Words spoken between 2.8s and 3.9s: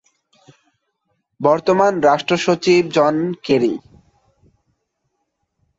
John Kerry.